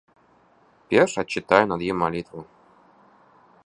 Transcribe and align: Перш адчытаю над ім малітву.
Перш 0.93 1.13
адчытаю 1.23 1.61
над 1.75 1.81
ім 1.91 1.97
малітву. 2.05 2.41